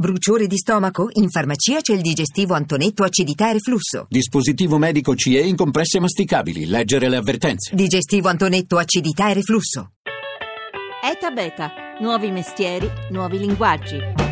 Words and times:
Bruciore 0.00 0.46
di 0.46 0.56
stomaco? 0.56 1.10
In 1.16 1.28
farmacia 1.28 1.82
c'è 1.82 1.92
il 1.92 2.00
digestivo 2.00 2.54
Antonetto 2.54 3.04
acidità 3.04 3.50
e 3.50 3.52
reflusso. 3.52 4.06
Dispositivo 4.08 4.78
medico 4.78 5.14
CE 5.14 5.40
in 5.40 5.56
compresse 5.56 6.00
masticabili. 6.00 6.64
Leggere 6.64 7.10
le 7.10 7.16
avvertenze. 7.16 7.74
Digestivo 7.74 8.28
Antonetto 8.28 8.78
acidità 8.78 9.28
e 9.28 9.34
reflusso. 9.34 9.90
ETA 11.04 11.30
Beta. 11.32 11.72
Nuovi 12.00 12.30
mestieri, 12.30 12.90
nuovi 13.10 13.40
linguaggi 13.40 14.29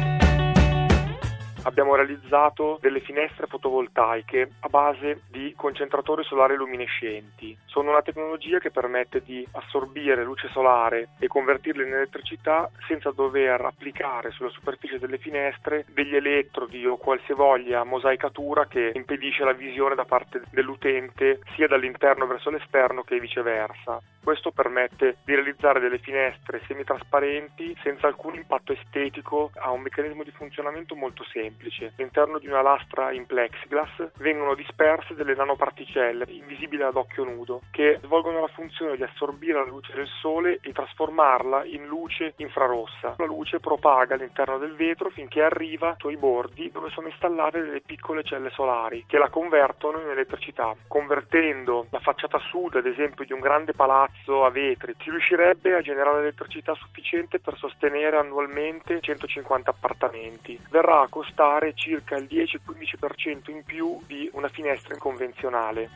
abbiamo 1.68 1.94
realizzato 1.94 2.78
delle 2.80 3.00
finestre 3.00 3.46
fotovoltaiche 3.46 4.50
a 4.60 4.68
base 4.68 5.22
di 5.30 5.52
concentratori 5.54 6.24
solari 6.24 6.56
luminescenti. 6.56 7.56
Sono 7.66 7.90
una 7.90 8.02
tecnologia 8.02 8.58
che 8.58 8.70
permette 8.70 9.22
di 9.22 9.46
assorbire 9.52 10.24
luce 10.24 10.48
solare 10.48 11.10
e 11.18 11.28
convertirla 11.28 11.84
in 11.84 11.92
elettricità 11.92 12.70
senza 12.86 13.10
dover 13.10 13.60
applicare 13.60 14.30
sulla 14.30 14.48
superficie 14.48 14.98
delle 14.98 15.18
finestre 15.18 15.84
degli 15.92 16.16
elettrodi 16.16 16.86
o 16.86 16.96
qualsivoglia 16.96 17.84
mosaicatura 17.84 18.66
che 18.66 18.92
impedisce 18.94 19.44
la 19.44 19.52
visione 19.52 19.94
da 19.94 20.04
parte 20.04 20.42
dell'utente 20.50 21.40
sia 21.54 21.68
dall'interno 21.68 22.26
verso 22.26 22.50
l'esterno 22.50 23.02
che 23.02 23.20
viceversa. 23.20 24.00
Questo 24.22 24.50
permette 24.50 25.18
di 25.24 25.34
realizzare 25.34 25.80
delle 25.80 25.98
finestre 25.98 26.60
semitrasparenti 26.66 27.76
senza 27.82 28.06
alcun 28.06 28.34
impatto 28.34 28.72
estetico, 28.72 29.50
ha 29.54 29.70
un 29.70 29.80
meccanismo 29.80 30.22
di 30.22 30.30
funzionamento 30.30 30.94
molto 30.94 31.24
semplice. 31.24 31.57
All'interno 31.96 32.38
di 32.38 32.46
una 32.46 32.62
lastra 32.62 33.10
in 33.10 33.26
plexiglass 33.26 34.10
vengono 34.18 34.54
disperse 34.54 35.14
delle 35.14 35.34
nanoparticelle 35.34 36.24
invisibili 36.28 36.82
ad 36.82 36.94
occhio 36.94 37.24
nudo 37.24 37.62
che 37.72 37.98
svolgono 38.02 38.40
la 38.40 38.46
funzione 38.46 38.96
di 38.96 39.02
assorbire 39.02 39.54
la 39.54 39.64
luce 39.64 39.92
del 39.92 40.06
sole 40.20 40.60
e 40.62 40.72
trasformarla 40.72 41.64
in 41.64 41.86
luce 41.86 42.34
infrarossa. 42.36 43.16
La 43.18 43.26
luce 43.26 43.58
propaga 43.58 44.14
all'interno 44.14 44.58
del 44.58 44.76
vetro 44.76 45.10
finché 45.10 45.42
arriva 45.42 45.96
ai 45.98 46.16
bordi 46.16 46.70
dove 46.70 46.90
sono 46.90 47.08
installate 47.08 47.60
delle 47.60 47.80
piccole 47.80 48.22
celle 48.22 48.50
solari 48.50 49.04
che 49.06 49.18
la 49.18 49.28
convertono 49.28 50.00
in 50.00 50.08
elettricità. 50.08 50.74
Convertendo 50.86 51.86
la 51.90 52.00
facciata 52.00 52.38
sud, 52.38 52.76
ad 52.76 52.86
esempio, 52.86 53.24
di 53.24 53.32
un 53.32 53.40
grande 53.40 53.72
palazzo 53.72 54.44
a 54.44 54.50
vetri, 54.50 54.94
si 55.00 55.10
riuscirebbe 55.10 55.74
a 55.74 55.80
generare 55.80 56.20
elettricità 56.20 56.74
sufficiente 56.74 57.40
per 57.40 57.56
sostenere 57.56 58.16
annualmente 58.16 59.00
150 59.00 59.70
appartamenti. 59.70 60.58
Verrà 60.70 61.00
a 61.00 61.08
costare 61.08 61.47
circa 61.74 62.16
il 62.16 62.28
10-15% 62.30 63.50
in 63.50 63.62
più 63.64 63.98
di 64.06 64.28
una 64.32 64.48
finestra 64.48 64.96
convenzionale. 64.96 65.88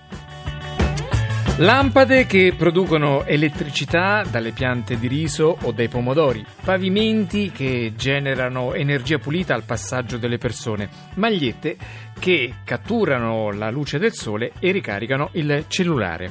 Lampade 1.58 2.24
che 2.24 2.54
producono 2.56 3.24
elettricità 3.24 4.24
dalle 4.28 4.52
piante 4.52 4.98
di 4.98 5.06
riso 5.06 5.58
o 5.62 5.70
dai 5.70 5.88
pomodori, 5.88 6.44
pavimenti 6.64 7.50
che 7.50 7.92
generano 7.94 8.72
energia 8.72 9.18
pulita 9.18 9.54
al 9.54 9.64
passaggio 9.64 10.16
delle 10.16 10.38
persone, 10.38 10.88
magliette 11.16 11.76
che 12.18 12.54
catturano 12.64 13.50
la 13.52 13.70
luce 13.70 13.98
del 13.98 14.14
sole 14.14 14.52
e 14.58 14.70
ricaricano 14.70 15.28
il 15.32 15.66
cellulare. 15.68 16.30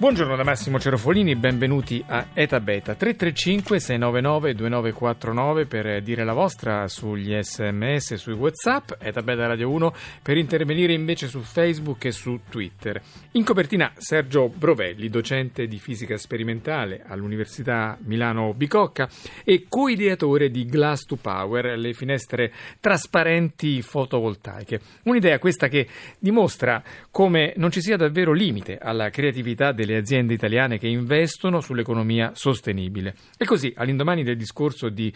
Buongiorno 0.00 0.36
da 0.36 0.44
Massimo 0.44 0.78
Cerofolini, 0.78 1.34
benvenuti 1.34 2.00
a 2.06 2.28
Eta 2.32 2.60
Beta 2.60 2.94
335 2.94 3.80
699 3.80 4.54
2949 4.54 5.66
per 5.66 6.02
dire 6.02 6.22
la 6.22 6.34
vostra 6.34 6.86
sugli 6.86 7.36
sms 7.36 8.14
sui 8.14 8.34
whatsapp, 8.34 8.92
Eta 9.00 9.22
Beta 9.22 9.48
Radio 9.48 9.68
1 9.70 9.92
per 10.22 10.36
intervenire 10.36 10.92
invece 10.92 11.26
su 11.26 11.40
Facebook 11.40 12.04
e 12.04 12.12
su 12.12 12.38
Twitter. 12.48 13.02
In 13.32 13.42
copertina 13.42 13.90
Sergio 13.96 14.48
Brovelli, 14.48 15.08
docente 15.08 15.66
di 15.66 15.80
fisica 15.80 16.16
sperimentale 16.16 17.02
all'Università 17.04 17.98
Milano 18.02 18.54
Bicocca 18.54 19.08
e 19.42 19.66
coideatore 19.68 20.52
di 20.52 20.64
Glass 20.66 21.06
to 21.06 21.16
Power, 21.16 21.76
le 21.76 21.92
finestre 21.92 22.52
trasparenti 22.78 23.82
fotovoltaiche. 23.82 24.78
Un'idea 25.06 25.40
questa 25.40 25.66
che 25.66 25.88
dimostra 26.20 26.84
come 27.10 27.52
non 27.56 27.72
ci 27.72 27.80
sia 27.80 27.96
davvero 27.96 28.32
limite 28.32 28.78
alla 28.78 29.10
creatività 29.10 29.72
del 29.72 29.86
le 29.88 29.96
aziende 29.96 30.34
italiane 30.34 30.78
che 30.78 30.86
investono 30.86 31.60
sull'economia 31.60 32.32
sostenibile. 32.34 33.14
E 33.38 33.46
così, 33.46 33.72
all'indomani 33.74 34.22
del 34.22 34.36
discorso 34.36 34.90
di 34.90 35.12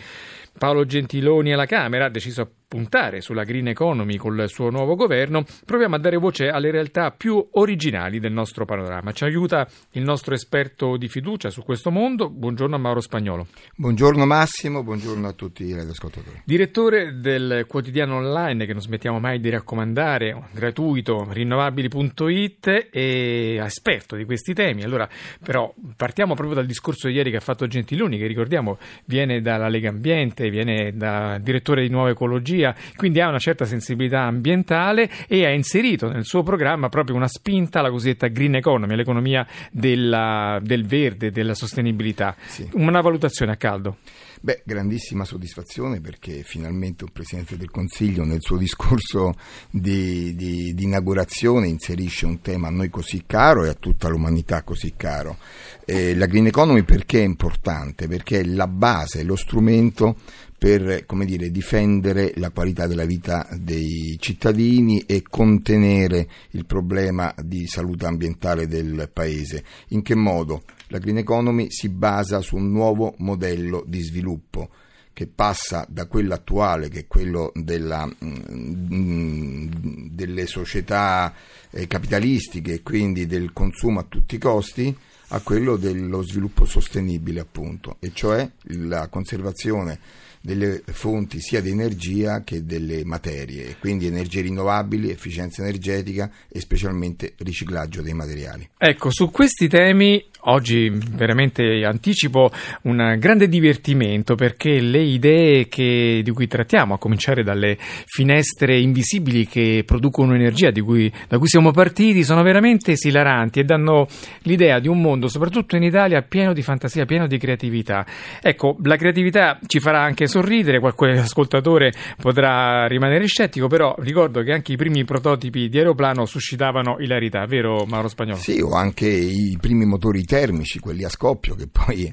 Paolo 0.58 0.86
Gentiloni 0.86 1.52
alla 1.52 1.66
Camera, 1.66 2.08
deciso 2.08 2.50
puntare 2.72 3.20
sulla 3.20 3.44
green 3.44 3.68
economy 3.68 4.16
col 4.16 4.48
suo 4.48 4.70
nuovo 4.70 4.94
governo, 4.94 5.44
proviamo 5.66 5.94
a 5.94 5.98
dare 5.98 6.16
voce 6.16 6.48
alle 6.48 6.70
realtà 6.70 7.10
più 7.10 7.46
originali 7.50 8.18
del 8.18 8.32
nostro 8.32 8.64
panorama. 8.64 9.12
Ci 9.12 9.24
aiuta 9.24 9.68
il 9.90 10.02
nostro 10.02 10.32
esperto 10.32 10.96
di 10.96 11.06
fiducia 11.06 11.50
su 11.50 11.62
questo 11.64 11.90
mondo. 11.90 12.30
Buongiorno 12.30 12.74
a 12.74 12.78
Mauro 12.78 13.02
Spagnolo. 13.02 13.46
Buongiorno 13.76 14.24
Massimo, 14.24 14.82
buongiorno 14.82 15.28
a 15.28 15.32
tutti 15.32 15.64
i 15.64 15.74
radioascoltatori. 15.74 16.44
Direttore 16.46 17.20
del 17.20 17.66
quotidiano 17.68 18.16
online 18.16 18.64
che 18.64 18.72
non 18.72 18.80
smettiamo 18.80 19.20
mai 19.20 19.38
di 19.38 19.50
raccomandare, 19.50 20.48
gratuito, 20.52 21.26
rinnovabili.it 21.28 22.88
e 22.90 23.60
esperto 23.62 24.16
di 24.16 24.24
questi 24.24 24.54
temi. 24.54 24.82
Allora, 24.82 25.06
però, 25.44 25.74
partiamo 25.94 26.32
proprio 26.32 26.56
dal 26.56 26.66
discorso 26.66 27.08
di 27.08 27.12
ieri 27.16 27.30
che 27.30 27.36
ha 27.36 27.40
fatto 27.40 27.66
Gentiloni, 27.66 28.16
che 28.16 28.26
ricordiamo 28.26 28.78
viene 29.04 29.42
dalla 29.42 29.68
Lega 29.68 29.90
Ambiente, 29.90 30.48
viene 30.48 30.96
da 30.96 31.36
direttore 31.38 31.82
di 31.82 31.90
Nuova 31.90 32.08
Ecologia 32.08 32.60
energia, 32.62 32.74
quindi 32.96 33.20
ha 33.20 33.28
una 33.28 33.38
certa 33.38 33.64
sensibilità 33.64 34.22
ambientale 34.22 35.10
e 35.26 35.44
ha 35.44 35.50
inserito 35.50 36.08
nel 36.08 36.24
suo 36.24 36.42
programma 36.42 36.88
proprio 36.88 37.16
una 37.16 37.28
spinta 37.28 37.80
alla 37.80 37.90
cosiddetta 37.90 38.28
green 38.28 38.54
economy, 38.54 38.94
l'economia 38.94 39.46
della, 39.70 40.60
del 40.62 40.86
verde, 40.86 41.30
della 41.30 41.54
sostenibilità. 41.54 42.36
Sì. 42.46 42.68
Una 42.74 43.00
valutazione 43.00 43.52
a 43.52 43.56
caldo. 43.56 43.96
Beh, 44.44 44.62
grandissima 44.64 45.24
soddisfazione 45.24 46.00
perché 46.00 46.42
finalmente 46.42 47.04
un 47.04 47.10
Presidente 47.12 47.56
del 47.56 47.70
Consiglio 47.70 48.24
nel 48.24 48.40
suo 48.40 48.56
discorso 48.56 49.34
di, 49.70 50.34
di, 50.34 50.74
di, 50.74 50.82
inaugurazione 50.82 51.68
inserisce 51.68 52.26
un 52.26 52.40
tema 52.40 52.66
a 52.66 52.72
noi 52.72 52.90
così 52.90 53.22
caro 53.24 53.64
e 53.64 53.68
a 53.68 53.74
tutta 53.74 54.08
l'umanità 54.08 54.62
così 54.62 54.94
caro. 54.96 55.36
Eh, 55.84 56.16
la 56.16 56.26
Green 56.26 56.46
Economy 56.46 56.82
perché 56.82 57.20
è 57.20 57.24
importante? 57.24 58.08
Perché 58.08 58.40
è 58.40 58.44
la 58.44 58.66
base, 58.66 59.22
lo 59.22 59.36
strumento 59.36 60.16
per 60.62 61.04
dire, 61.24 61.50
difendere 61.50 62.34
la 62.36 62.50
qualità 62.50 62.86
della 62.86 63.04
vita 63.04 63.48
dei 63.58 64.16
cittadini 64.20 65.00
e 65.00 65.24
contenere 65.28 66.28
il 66.50 66.66
problema 66.66 67.34
di 67.42 67.66
salute 67.66 68.06
ambientale 68.06 68.68
del 68.68 69.10
Paese. 69.12 69.64
In 69.88 70.02
che 70.02 70.14
modo? 70.14 70.62
La 70.86 70.98
Green 70.98 71.18
Economy 71.18 71.66
si 71.68 71.88
basa 71.88 72.40
su 72.42 72.54
un 72.54 72.70
nuovo 72.70 73.14
modello 73.18 73.82
di 73.88 74.02
sviluppo 74.02 74.68
che 75.12 75.26
passa 75.26 75.84
da 75.88 76.06
quello 76.06 76.32
attuale, 76.32 76.88
che 76.88 77.00
è 77.00 77.06
quello 77.08 77.50
della, 77.56 78.06
mm, 78.06 79.66
delle 80.12 80.46
società 80.46 81.34
eh, 81.70 81.88
capitalistiche 81.88 82.74
e 82.74 82.82
quindi 82.82 83.26
del 83.26 83.52
consumo 83.52 83.98
a 83.98 84.06
tutti 84.08 84.36
i 84.36 84.38
costi, 84.38 84.96
a 85.34 85.40
quello 85.40 85.76
dello 85.76 86.22
sviluppo 86.22 86.66
sostenibile, 86.66 87.40
appunto, 87.40 87.96
e 88.00 88.10
cioè 88.12 88.48
la 88.64 89.08
conservazione 89.08 89.98
delle 90.42 90.82
fonti 90.84 91.40
sia 91.40 91.60
di 91.60 91.70
energia 91.70 92.42
che 92.42 92.64
delle 92.64 93.04
materie, 93.04 93.76
quindi 93.78 94.06
energie 94.06 94.40
rinnovabili, 94.40 95.08
efficienza 95.08 95.62
energetica 95.62 96.30
e 96.48 96.60
specialmente 96.60 97.34
riciclaggio 97.38 98.02
dei 98.02 98.12
materiali. 98.12 98.68
Ecco, 98.76 99.10
su 99.10 99.30
questi 99.30 99.68
temi 99.68 100.22
oggi 100.44 100.90
veramente 100.90 101.84
anticipo 101.84 102.50
un 102.82 103.16
grande 103.18 103.48
divertimento 103.48 104.34
perché 104.34 104.80
le 104.80 105.00
idee 105.00 105.68
che, 105.68 106.22
di 106.24 106.30
cui 106.32 106.48
trattiamo, 106.48 106.94
a 106.94 106.98
cominciare 106.98 107.44
dalle 107.44 107.76
finestre 107.78 108.80
invisibili 108.80 109.46
che 109.46 109.84
producono 109.86 110.34
energia 110.34 110.72
cui, 110.72 111.12
da 111.28 111.38
cui 111.38 111.46
siamo 111.46 111.70
partiti, 111.70 112.24
sono 112.24 112.42
veramente 112.42 112.92
esilaranti 112.92 113.60
e 113.60 113.64
danno 113.64 114.08
l'idea 114.42 114.80
di 114.80 114.88
un 114.88 115.00
mondo, 115.00 115.21
soprattutto 115.28 115.76
in 115.76 115.82
Italia, 115.82 116.22
pieno 116.22 116.52
di 116.52 116.62
fantasia, 116.62 117.04
pieno 117.04 117.26
di 117.26 117.38
creatività. 117.38 118.06
Ecco, 118.40 118.76
la 118.82 118.96
creatività 118.96 119.58
ci 119.66 119.80
farà 119.80 120.02
anche 120.02 120.26
sorridere, 120.26 120.80
qualche 120.80 121.10
ascoltatore 121.18 121.92
potrà 122.20 122.86
rimanere 122.86 123.26
scettico, 123.26 123.66
però 123.66 123.94
ricordo 123.98 124.42
che 124.42 124.52
anche 124.52 124.72
i 124.72 124.76
primi 124.76 125.04
prototipi 125.04 125.68
di 125.68 125.78
aeroplano 125.78 126.26
suscitavano 126.26 126.96
ilarità, 126.98 127.44
vero 127.46 127.84
Mauro 127.86 128.08
Spagnolo? 128.08 128.38
Sì, 128.38 128.60
o 128.60 128.74
anche 128.74 129.08
i 129.08 129.56
primi 129.60 129.84
motori 129.84 130.24
termici, 130.24 130.78
quelli 130.78 131.04
a 131.04 131.08
scoppio, 131.08 131.54
che 131.54 131.68
poi 131.70 132.12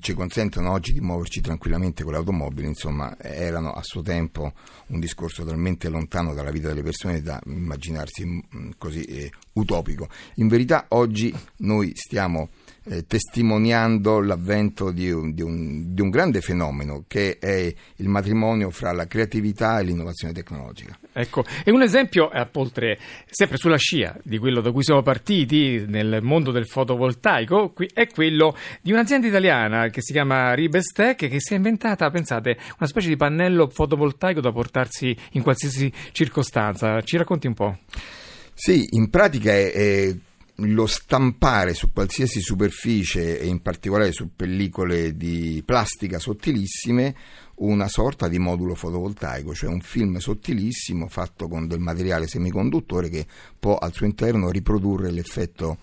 ci 0.00 0.14
consentono 0.14 0.70
oggi 0.72 0.92
di 0.92 1.00
muoverci 1.00 1.40
tranquillamente 1.40 2.02
con 2.02 2.12
l'automobile, 2.12 2.66
insomma, 2.66 3.16
erano 3.18 3.72
a 3.72 3.82
suo 3.82 4.02
tempo 4.02 4.52
un 4.88 5.00
discorso 5.00 5.44
talmente 5.44 5.88
lontano 5.88 6.34
dalla 6.34 6.50
vita 6.50 6.68
delle 6.68 6.82
persone 6.82 7.22
da 7.22 7.40
immaginarsi 7.46 8.24
mm, 8.26 8.70
così 8.78 9.02
eh, 9.04 9.30
utopico. 9.54 10.08
In 10.36 10.48
verità 10.48 10.86
oggi 10.88 11.34
noi 11.58 11.92
stiamo 11.94 12.50
eh, 12.84 13.06
testimoniando 13.06 14.20
l'avvento 14.20 14.90
di 14.90 15.10
un, 15.10 15.32
di, 15.32 15.42
un, 15.42 15.94
di 15.94 16.00
un, 16.00 16.10
grande 16.10 16.40
fenomeno 16.40 17.04
che 17.06 17.38
è 17.38 17.72
il 17.96 18.08
matrimonio 18.08 18.70
fra 18.70 18.92
la 18.92 19.06
creatività 19.06 19.78
e 19.78 19.84
l'innovazione 19.84 20.32
tecnologica. 20.32 20.98
Ecco, 21.12 21.44
e 21.64 21.70
un 21.70 21.82
esempio, 21.82 22.30
eh, 22.32 22.48
oltre, 22.54 22.98
sempre 23.26 23.56
sulla 23.56 23.76
scia 23.76 24.18
di 24.22 24.38
quello 24.38 24.60
da 24.60 24.72
cui 24.72 24.82
siamo 24.82 25.02
partiti 25.02 25.84
nel 25.86 26.20
mondo 26.22 26.50
del 26.50 26.66
fotovoltaico, 26.66 27.72
è 27.92 28.06
quello 28.08 28.56
di 28.80 28.92
un'azienda 28.92 29.26
italiana 29.26 29.88
che 29.88 30.02
si 30.02 30.12
chiama 30.12 30.52
Ribestec 30.54 31.28
che 31.28 31.40
si 31.40 31.52
è 31.52 31.56
inventata, 31.56 32.10
pensate, 32.10 32.56
una 32.78 32.88
specie 32.88 33.08
di 33.08 33.16
pannello 33.16 33.68
fotovoltaico 33.68 34.40
da 34.40 34.50
portarsi 34.50 35.16
in 35.32 35.42
qualsiasi 35.42 35.92
circostanza. 36.12 37.00
Ci 37.02 37.16
racconti 37.16 37.46
un 37.46 37.54
po'? 37.54 37.78
Sì, 38.54 38.86
in 38.90 39.08
pratica 39.08 39.52
è, 39.52 39.72
è 39.72 40.16
lo 40.64 40.86
stampare 40.86 41.74
su 41.74 41.92
qualsiasi 41.92 42.40
superficie 42.40 43.38
e 43.38 43.46
in 43.46 43.60
particolare 43.60 44.12
su 44.12 44.30
pellicole 44.34 45.16
di 45.16 45.62
plastica 45.64 46.18
sottilissime 46.18 47.14
una 47.56 47.88
sorta 47.88 48.28
di 48.28 48.38
modulo 48.38 48.74
fotovoltaico, 48.74 49.54
cioè 49.54 49.70
un 49.70 49.80
film 49.80 50.18
sottilissimo 50.18 51.06
fatto 51.08 51.48
con 51.48 51.66
del 51.66 51.80
materiale 51.80 52.26
semiconduttore 52.26 53.08
che 53.08 53.26
può 53.58 53.76
al 53.76 53.92
suo 53.92 54.06
interno 54.06 54.50
riprodurre 54.50 55.10
l'effetto 55.10 55.78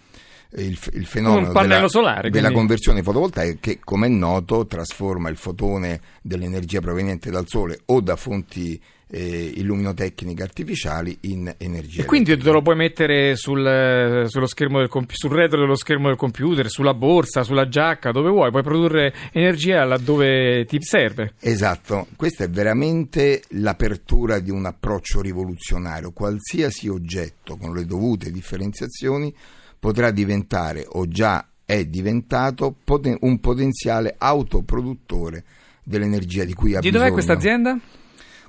il, 0.55 0.77
il 0.93 1.05
fenomeno 1.05 1.53
della, 1.53 1.87
solare, 1.87 2.29
della 2.29 2.51
conversione 2.51 3.03
fotovoltaica 3.03 3.57
che 3.59 3.79
come 3.83 4.07
è 4.07 4.09
noto 4.09 4.65
trasforma 4.65 5.29
il 5.29 5.37
fotone 5.37 6.01
dell'energia 6.21 6.79
proveniente 6.79 7.29
dal 7.29 7.47
sole 7.47 7.81
o 7.85 8.01
da 8.01 8.15
fonti 8.15 8.81
eh, 9.11 9.53
illuminotecniche 9.55 10.43
artificiali 10.43 11.17
in 11.21 11.53
energia. 11.57 12.01
E 12.01 12.05
quindi 12.05 12.37
te 12.37 12.51
lo 12.51 12.61
puoi 12.61 12.75
mettere 12.75 13.35
sul, 13.35 14.25
sullo 14.27 14.45
schermo 14.45 14.79
del 14.79 14.87
comp- 14.87 15.11
sul 15.13 15.31
retro 15.31 15.59
dello 15.59 15.75
schermo 15.75 16.07
del 16.07 16.17
computer, 16.17 16.69
sulla 16.69 16.93
borsa, 16.93 17.43
sulla 17.43 17.67
giacca, 17.67 18.11
dove 18.11 18.29
vuoi, 18.29 18.51
puoi 18.51 18.63
produrre 18.63 19.13
energia 19.31 19.83
laddove 19.83 20.65
ti 20.65 20.77
serve. 20.81 21.33
Esatto, 21.39 22.07
questa 22.15 22.43
è 22.43 22.49
veramente 22.49 23.41
l'apertura 23.49 24.39
di 24.39 24.51
un 24.51 24.65
approccio 24.65 25.21
rivoluzionario. 25.21 26.11
Qualsiasi 26.11 26.87
oggetto 26.87 27.57
con 27.57 27.73
le 27.73 27.85
dovute 27.85 28.31
differenziazioni 28.31 29.33
potrà 29.79 30.11
diventare 30.11 30.85
o 30.87 31.07
già 31.07 31.47
è 31.65 31.85
diventato 31.85 32.75
poten- 32.83 33.17
un 33.21 33.39
potenziale 33.39 34.15
autoproduttore 34.17 35.43
dell'energia 35.83 36.43
di 36.43 36.53
cui 36.53 36.75
ha 36.75 36.79
di 36.79 36.89
bisogno. 36.89 36.91
Di 36.91 36.97
dov'è 36.97 37.11
questa 37.11 37.33
azienda? 37.33 37.79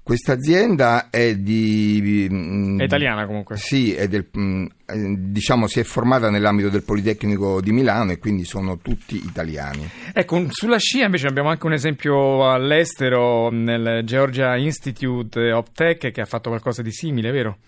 Questa 0.02 0.32
azienda 0.32 1.10
è 1.10 1.36
di... 1.36 2.26
Mm, 2.30 2.80
è 2.80 2.84
italiana 2.84 3.26
comunque. 3.26 3.56
Sì, 3.58 3.92
è 3.92 4.08
del, 4.08 4.26
mm, 4.36 4.66
diciamo 5.30 5.66
si 5.66 5.80
è 5.80 5.82
formata 5.82 6.30
nell'ambito 6.30 6.70
del 6.70 6.82
Politecnico 6.82 7.60
di 7.60 7.70
Milano 7.70 8.12
e 8.12 8.18
quindi 8.18 8.44
sono 8.44 8.78
tutti 8.78 9.16
italiani. 9.16 9.88
Ecco, 10.12 10.46
sulla 10.48 10.78
scia 10.78 11.04
invece 11.04 11.26
abbiamo 11.26 11.50
anche 11.50 11.66
un 11.66 11.74
esempio 11.74 12.50
all'estero 12.50 13.50
nel 13.50 14.02
Georgia 14.04 14.56
Institute 14.56 15.52
of 15.52 15.70
Tech 15.72 16.10
che 16.10 16.20
ha 16.20 16.26
fatto 16.26 16.48
qualcosa 16.48 16.80
di 16.80 16.90
simile, 16.90 17.30
vero? 17.30 17.58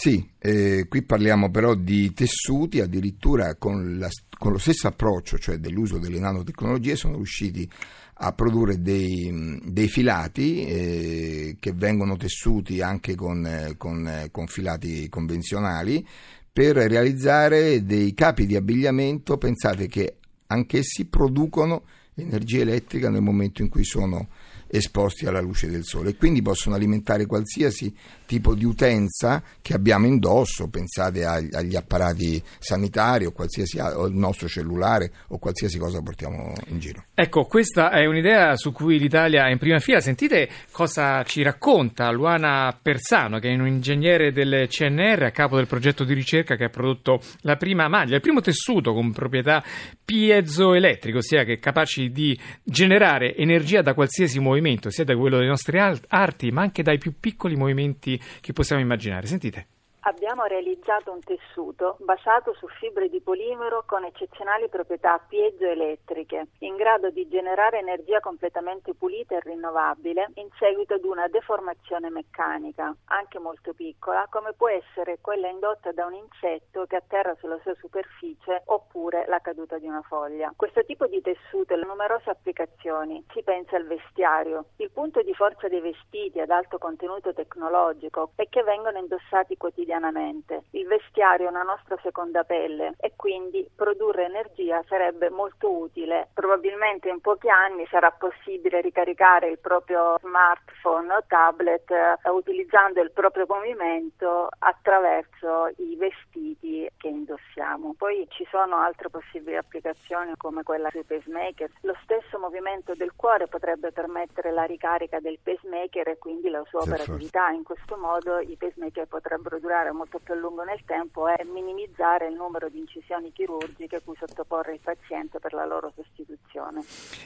Sì, 0.00 0.26
eh, 0.38 0.86
qui 0.88 1.02
parliamo 1.02 1.50
però 1.50 1.74
di 1.74 2.14
tessuti, 2.14 2.80
addirittura 2.80 3.56
con, 3.56 3.98
la, 3.98 4.08
con, 4.38 4.52
lo 4.52 4.56
stesso 4.56 4.86
approccio, 4.86 5.36
cioè 5.36 5.58
dell'uso 5.58 5.98
delle 5.98 6.18
nanotecnologie, 6.18 6.96
sono 6.96 7.16
riusciti 7.16 7.68
a 8.14 8.32
produrre 8.32 8.80
dei, 8.80 9.60
dei 9.62 9.88
filati 9.88 10.64
eh, 10.64 11.56
che 11.60 11.72
vengono 11.74 12.16
tessuti 12.16 12.80
anche 12.80 13.14
con, 13.14 13.74
con, 13.76 14.28
con 14.30 14.46
filati 14.46 15.06
convenzionali 15.10 16.02
per 16.50 16.76
realizzare 16.76 17.84
dei 17.84 18.14
capi 18.14 18.46
di 18.46 18.56
abbigliamento, 18.56 19.36
pensate 19.36 19.86
che 19.86 20.16
anch'essi 20.46 21.08
producono 21.08 21.82
energia 22.14 22.62
elettrica 22.62 23.10
nel 23.10 23.20
momento 23.20 23.60
in 23.60 23.68
cui 23.68 23.84
sono 23.84 24.28
esposti 24.66 25.26
alla 25.26 25.40
luce 25.40 25.68
del 25.68 25.84
sole 25.84 26.10
e 26.10 26.16
quindi 26.16 26.42
possono 26.42 26.76
alimentare 26.76 27.26
qualsiasi 27.26 27.92
tipo 28.30 28.54
di 28.54 28.64
utenza 28.64 29.42
che 29.60 29.74
abbiamo 29.74 30.06
indosso, 30.06 30.68
pensate 30.68 31.24
agli 31.24 31.74
apparati 31.74 32.40
sanitari 32.60 33.24
o, 33.24 33.32
o 33.34 34.06
il 34.06 34.14
nostro 34.14 34.46
cellulare 34.46 35.10
o 35.30 35.38
qualsiasi 35.38 35.78
cosa 35.78 36.00
portiamo 36.00 36.52
in 36.68 36.78
giro. 36.78 37.06
Ecco, 37.12 37.46
questa 37.46 37.90
è 37.90 38.06
un'idea 38.06 38.54
su 38.54 38.70
cui 38.70 39.00
l'Italia 39.00 39.48
è 39.48 39.50
in 39.50 39.58
prima 39.58 39.80
fila. 39.80 39.98
Sentite 39.98 40.48
cosa 40.70 41.24
ci 41.24 41.42
racconta 41.42 42.08
Luana 42.12 42.78
Persano, 42.80 43.40
che 43.40 43.50
è 43.50 43.58
un 43.58 43.66
ingegnere 43.66 44.30
del 44.30 44.68
CNR 44.68 45.24
a 45.24 45.30
capo 45.32 45.56
del 45.56 45.66
progetto 45.66 46.04
di 46.04 46.14
ricerca 46.14 46.54
che 46.54 46.64
ha 46.64 46.68
prodotto 46.68 47.20
la 47.40 47.56
prima 47.56 47.88
maglia, 47.88 48.14
il 48.14 48.20
primo 48.20 48.40
tessuto 48.40 48.92
con 48.92 49.10
proprietà 49.10 49.60
piezoelettriche, 50.04 51.18
ossia 51.18 51.42
che 51.42 51.54
è 51.54 51.58
capace 51.58 52.10
di 52.10 52.38
generare 52.62 53.34
energia 53.34 53.82
da 53.82 53.92
qualsiasi 53.92 54.38
movimento, 54.38 54.88
sia 54.88 55.02
da 55.02 55.16
quello 55.16 55.38
delle 55.38 55.48
nostre 55.48 55.80
arti, 56.06 56.52
ma 56.52 56.62
anche 56.62 56.84
dai 56.84 56.98
più 56.98 57.14
piccoli 57.18 57.56
movimenti 57.56 58.18
che 58.40 58.52
possiamo 58.52 58.80
immaginare. 58.82 59.26
Sentite. 59.26 59.66
Abbiamo 60.04 60.44
realizzato 60.44 61.12
un 61.12 61.20
tessuto 61.20 61.96
basato 62.00 62.54
su 62.54 62.66
fibre 62.68 63.10
di 63.10 63.20
polimero 63.20 63.84
con 63.84 64.02
eccezionali 64.04 64.70
proprietà 64.70 65.18
piezoelettriche, 65.18 66.46
in 66.60 66.76
grado 66.76 67.10
di 67.10 67.28
generare 67.28 67.80
energia 67.80 68.18
completamente 68.20 68.94
pulita 68.94 69.36
e 69.36 69.40
rinnovabile 69.40 70.30
in 70.36 70.48
seguito 70.58 70.94
ad 70.94 71.04
una 71.04 71.28
deformazione 71.28 72.08
meccanica, 72.08 72.96
anche 73.08 73.38
molto 73.38 73.74
piccola, 73.74 74.26
come 74.30 74.54
può 74.54 74.70
essere 74.70 75.18
quella 75.20 75.48
indotta 75.48 75.92
da 75.92 76.06
un 76.06 76.14
insetto 76.14 76.86
che 76.86 76.96
atterra 76.96 77.36
sulla 77.38 77.58
sua 77.60 77.74
superficie 77.74 78.62
oppure 78.66 79.26
la 79.28 79.40
caduta 79.40 79.76
di 79.76 79.86
una 79.86 80.02
foglia. 80.08 80.50
Questo 80.56 80.82
tipo 80.86 81.06
di 81.08 81.20
tessuto 81.20 81.74
ha 81.74 81.76
numerose 81.76 82.30
applicazioni. 82.30 83.22
Si 83.34 83.42
pensa 83.42 83.76
al 83.76 83.86
vestiario. 83.86 84.64
Il 84.76 84.90
punto 84.90 85.20
di 85.20 85.34
forza 85.34 85.68
dei 85.68 85.80
vestiti 85.80 86.40
ad 86.40 86.48
alto 86.48 86.78
contenuto 86.78 87.34
tecnologico 87.34 88.30
è 88.36 88.48
che 88.48 88.62
vengono 88.62 88.96
indossati 88.96 89.58
quotidianamente 89.58 89.88
quotidianamente. 89.90 90.62
Il 90.70 90.86
vestiario 90.86 91.46
è 91.46 91.50
una 91.50 91.62
nostra 91.62 91.98
seconda 92.02 92.44
pelle 92.44 92.94
e 92.98 93.12
quindi 93.16 93.68
produrre 93.74 94.26
energia 94.26 94.82
sarebbe 94.88 95.30
molto 95.30 95.70
utile. 95.70 96.28
Probabilmente 96.32 97.08
in 97.08 97.20
pochi 97.20 97.48
anni 97.48 97.86
sarà 97.90 98.10
possibile 98.12 98.80
ricaricare 98.80 99.48
il 99.48 99.58
proprio 99.58 100.16
smartphone 100.20 101.12
o 101.12 101.24
tablet 101.26 101.90
eh, 101.90 102.30
utilizzando 102.30 103.00
il 103.00 103.10
proprio 103.10 103.46
movimento 103.48 104.48
attraverso 104.58 105.72
i 105.78 105.96
vestiti 105.96 106.88
che 106.96 107.08
indossiamo. 107.08 107.94
Poi 107.96 108.26
ci 108.30 108.46
sono 108.50 108.76
altre 108.76 109.10
possibili 109.10 109.56
applicazioni 109.56 110.32
come 110.36 110.62
quella 110.62 110.88
sui 110.90 111.04
pacemaker. 111.04 111.70
Lo 111.82 111.96
stesso 112.02 112.38
movimento 112.38 112.94
del 112.94 113.12
cuore 113.16 113.48
potrebbe 113.48 113.90
permettere 113.90 114.52
la 114.52 114.64
ricarica 114.64 115.18
del 115.18 115.38
pacemaker 115.42 116.08
e 116.08 116.18
quindi 116.18 116.48
la 116.48 116.62
sua 116.68 116.80
operatività. 116.80 117.48
In 117.50 117.64
questo 117.64 117.96
modo 117.96 118.38
i 118.38 118.56
pacemaker 118.56 119.06
potrebbero 119.06 119.58
durare 119.58 119.79
durare 119.80 119.92
molto 119.92 120.20
più 120.22 120.34
a 120.34 120.36
lungo 120.36 120.62
nel 120.62 120.80
tempo 120.84 121.26
è 121.28 121.42
minimizzare 121.44 122.28
il 122.28 122.34
numero 122.34 122.68
di 122.68 122.78
incisioni 122.78 123.32
chirurgiche 123.32 124.02
cui 124.04 124.14
sottoporre 124.18 124.74
il 124.74 124.80
paziente 124.82 125.38
per 125.38 125.54
la 125.54 125.64
loro 125.64 125.92
sostituzione. 125.94 126.82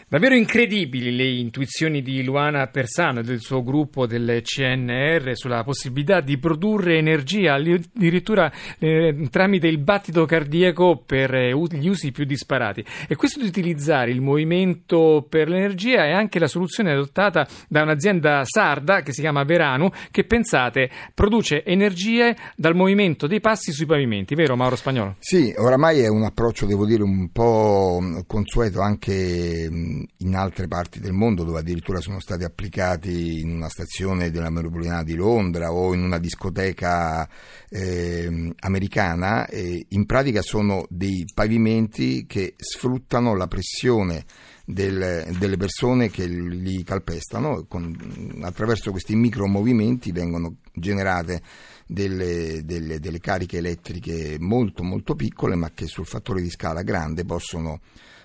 Davvero 0.09 0.35
incredibili 0.35 1.15
le 1.15 1.25
intuizioni 1.25 2.03
di 2.03 2.23
Luana 2.23 2.67
Persano 2.69 3.21
e 3.21 3.23
del 3.23 3.41
suo 3.41 3.63
gruppo 3.63 4.07
del 4.07 4.41
CNR 4.43 5.33
sulla 5.35 5.65
possibilità 5.65 6.21
di 6.21 6.39
produrre 6.39 6.97
energia 6.97 7.55
addirittura 7.55 8.51
eh, 8.79 9.29
tramite 9.31 9.67
il 9.67 9.79
battito 9.79 10.25
cardiaco 10.25 11.03
per 11.05 11.35
eh, 11.35 11.51
gli 11.51 11.89
usi 11.89 12.13
più 12.13 12.25
disparati. 12.25 12.85
E 13.09 13.17
questo 13.17 13.41
di 13.41 13.47
utilizzare 13.47 14.11
il 14.11 14.21
movimento 14.21 15.27
per 15.29 15.49
l'energia 15.49 16.05
è 16.05 16.13
anche 16.13 16.39
la 16.39 16.47
soluzione 16.47 16.93
adottata 16.93 17.47
da 17.69 17.83
un'azienda 17.83 18.43
sarda 18.45 19.01
che 19.01 19.13
si 19.13 19.21
chiama 19.21 19.45
Veranu 19.45 19.91
che 20.11 20.25
pensate 20.25 20.91
produce 21.15 21.65
energie 21.65 22.37
dal 22.57 22.75
movimento 22.75 23.27
dei 23.27 23.41
passi 23.41 23.73
sui 23.73 23.87
pavimenti, 23.87 24.35
vero 24.35 24.57
Mauro 24.57 24.77
Spagnolo? 24.77 25.17
Sì, 25.19 25.55
oramai 25.57 26.01
è 26.01 26.09
un 26.09 26.25
approccio, 26.25 26.67
devo 26.67 26.87
dire, 26.87 27.03
un 27.03 27.31
po' 27.31 28.01
consueto 28.27 28.81
anche 28.81 29.69
in 29.71 30.35
altre 30.35 30.69
parti 30.69 31.01
del 31.01 31.13
mondo 31.13 31.45
dove 31.45 31.61
addirittura 31.61 32.01
sono 32.01 32.21
stati 32.21 32.45
applicati 32.45 33.41
in 33.41 33.51
una 33.51 33.69
stazione 33.69 34.31
della 34.31 34.51
metropolitana 34.51 35.03
di 35.03 35.15
Londra 35.15 35.73
o 35.73 35.95
in 35.95 36.03
una 36.03 36.19
discoteca 36.19 37.29
eh, 37.69 38.53
americana. 38.61 39.47
Eh, 39.47 39.87
in 39.89 40.07
pratica 40.07 40.43
sono 40.43 40.87
dei 40.89 41.25
pavimenti 41.33 42.27
che 42.27 42.55
sfruttano 42.57 43.35
la 43.35 43.47
pressione 43.47 44.25
del, 44.65 45.27
delle 45.39 45.57
persone 45.57 46.11
che 46.11 46.27
li 46.27 46.83
calpestano. 46.83 47.65
Con, 47.69 48.39
attraverso 48.43 48.91
questi 48.91 49.15
micromovimenti 49.15 50.13
vengono 50.13 50.57
generate 50.73 51.43
delle, 51.87 52.63
delle, 52.65 52.99
delle, 52.99 53.21
cariche 53.21 53.59
elettriche 53.59 54.37
molto 54.39 54.83
molto 54.83 55.15
piccole 55.15 55.55
ma 55.55 55.71
che 55.73 55.87
sul 55.87 56.07
fattore 56.07 56.41
di 56.41 56.51
scala 56.51 56.83
grande 56.83 57.25
possono 57.25 57.81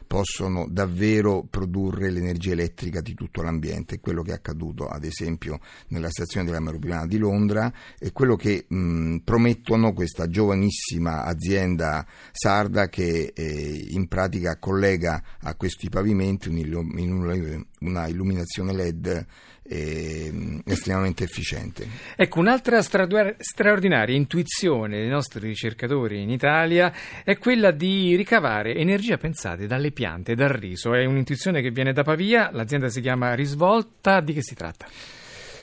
possono 0.09 0.65
davvero 0.67 1.45
produrre 1.47 2.09
l'energia 2.09 2.53
elettrica 2.53 2.99
di 2.99 3.13
tutto 3.13 3.43
l'ambiente, 3.43 3.99
quello 3.99 4.23
che 4.23 4.31
è 4.31 4.33
accaduto 4.33 4.87
ad 4.87 5.03
esempio 5.03 5.59
nella 5.89 6.09
stazione 6.09 6.47
della 6.47 6.59
metropolitana 6.59 7.05
di 7.05 7.19
Londra. 7.19 7.71
E 7.99 8.11
quello 8.11 8.35
che 8.35 8.65
mh, 8.67 9.17
promettono 9.17 9.93
questa 9.93 10.27
giovanissima 10.27 11.25
azienda 11.25 12.07
sarda 12.31 12.89
che 12.89 13.33
eh, 13.35 13.85
in 13.89 14.07
pratica 14.07 14.57
collega 14.57 15.21
a 15.41 15.53
questi 15.53 15.89
pavimenti 15.89 16.49
una 16.49 18.07
illuminazione 18.07 18.73
LED 18.73 19.27
estremamente 19.69 21.23
efficiente. 21.23 21.87
Ecco, 22.15 22.39
un'altra 22.39 22.81
straordinaria 22.81 24.15
intuizione 24.15 24.97
dei 24.97 25.09
nostri 25.09 25.47
ricercatori 25.47 26.21
in 26.21 26.31
Italia 26.31 26.91
è 27.23 27.37
quella 27.37 27.71
di 27.71 28.15
ricavare 28.15 28.75
energia, 28.75 29.17
pensate, 29.17 29.67
dalle 29.67 29.91
piante, 29.91 30.33
dal 30.33 30.49
riso. 30.49 30.93
È 30.93 31.05
un'intuizione 31.05 31.61
che 31.61 31.69
viene 31.69 31.93
da 31.93 32.03
Pavia, 32.03 32.49
l'azienda 32.51 32.89
si 32.89 33.01
chiama 33.01 33.35
Risvolta, 33.35 34.21
di 34.21 34.33
che 34.33 34.41
si 34.41 34.55
tratta? 34.55 34.87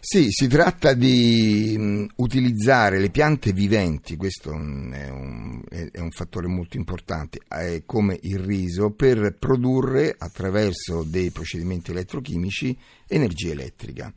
Sì, 0.00 0.26
si 0.30 0.46
tratta 0.46 0.92
di 0.92 1.74
mh, 1.76 2.06
utilizzare 2.16 3.00
le 3.00 3.10
piante 3.10 3.52
viventi, 3.52 4.16
questo 4.16 4.50
è 4.50 4.54
un, 4.54 5.62
è 5.68 5.98
un 5.98 6.10
fattore 6.10 6.46
molto 6.46 6.76
importante, 6.76 7.40
eh, 7.48 7.82
come 7.84 8.18
il 8.22 8.38
riso, 8.38 8.90
per 8.90 9.36
produrre 9.38 10.14
attraverso 10.16 11.02
dei 11.02 11.30
procedimenti 11.30 11.90
elettrochimici 11.90 12.76
energia 13.08 13.50
elettrica. 13.50 14.12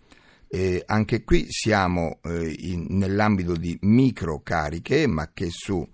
Eh, 0.48 0.84
anche 0.86 1.24
qui 1.24 1.46
siamo 1.48 2.20
eh, 2.24 2.56
in, 2.60 2.88
nell'ambito 2.90 3.56
di 3.56 3.78
microcariche, 3.82 5.08
ma 5.08 5.32
che 5.34 5.48
su 5.50 5.88